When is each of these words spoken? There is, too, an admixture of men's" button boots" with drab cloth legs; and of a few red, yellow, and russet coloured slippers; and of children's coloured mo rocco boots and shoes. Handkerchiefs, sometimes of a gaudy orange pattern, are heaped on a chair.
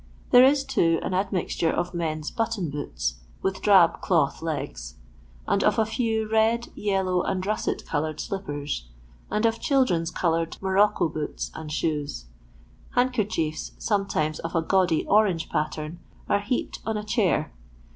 There 0.31 0.43
is, 0.43 0.63
too, 0.63 0.99
an 1.03 1.13
admixture 1.13 1.69
of 1.71 1.93
men's" 1.93 2.31
button 2.31 2.71
boots" 2.71 3.17
with 3.43 3.61
drab 3.61 4.01
cloth 4.01 4.41
legs; 4.41 4.95
and 5.47 5.63
of 5.63 5.77
a 5.77 5.85
few 5.85 6.27
red, 6.27 6.69
yellow, 6.73 7.21
and 7.21 7.45
russet 7.45 7.85
coloured 7.85 8.19
slippers; 8.19 8.87
and 9.29 9.45
of 9.45 9.59
children's 9.59 10.09
coloured 10.09 10.57
mo 10.59 10.69
rocco 10.71 11.07
boots 11.07 11.51
and 11.53 11.71
shoes. 11.71 12.25
Handkerchiefs, 12.95 13.73
sometimes 13.77 14.39
of 14.39 14.55
a 14.55 14.63
gaudy 14.63 15.05
orange 15.05 15.49
pattern, 15.49 15.99
are 16.27 16.39
heaped 16.41 16.79
on 16.83 16.97
a 16.97 17.03
chair. 17.03 17.53